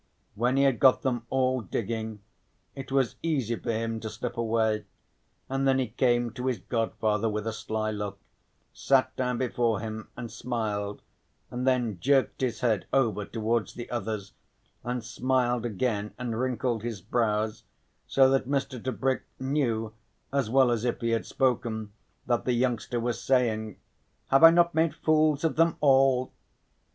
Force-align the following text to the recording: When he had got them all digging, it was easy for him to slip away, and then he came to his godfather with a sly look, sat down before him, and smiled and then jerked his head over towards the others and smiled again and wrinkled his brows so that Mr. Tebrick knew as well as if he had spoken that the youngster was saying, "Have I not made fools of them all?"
When 0.33 0.57
he 0.57 0.63
had 0.63 0.79
got 0.79 1.03
them 1.03 1.27
all 1.29 1.61
digging, 1.61 2.21
it 2.73 2.91
was 2.91 3.17
easy 3.21 3.55
for 3.55 3.69
him 3.71 3.99
to 3.99 4.09
slip 4.09 4.35
away, 4.35 4.85
and 5.47 5.67
then 5.67 5.77
he 5.77 5.89
came 5.89 6.31
to 6.31 6.47
his 6.47 6.57
godfather 6.57 7.29
with 7.29 7.45
a 7.45 7.53
sly 7.53 7.91
look, 7.91 8.17
sat 8.73 9.15
down 9.15 9.37
before 9.37 9.79
him, 9.79 10.09
and 10.17 10.31
smiled 10.31 11.03
and 11.51 11.67
then 11.67 11.99
jerked 11.99 12.41
his 12.41 12.61
head 12.61 12.87
over 12.91 13.25
towards 13.25 13.75
the 13.75 13.87
others 13.91 14.33
and 14.83 15.03
smiled 15.03 15.67
again 15.67 16.15
and 16.17 16.39
wrinkled 16.39 16.81
his 16.81 16.99
brows 16.99 17.63
so 18.07 18.27
that 18.31 18.49
Mr. 18.49 18.83
Tebrick 18.83 19.21
knew 19.39 19.93
as 20.33 20.49
well 20.49 20.71
as 20.71 20.83
if 20.83 20.99
he 21.01 21.11
had 21.11 21.27
spoken 21.27 21.91
that 22.25 22.45
the 22.45 22.53
youngster 22.53 22.99
was 22.99 23.21
saying, 23.21 23.77
"Have 24.29 24.43
I 24.43 24.49
not 24.49 24.73
made 24.73 24.95
fools 24.95 25.43
of 25.43 25.57
them 25.57 25.77
all?" 25.79 26.31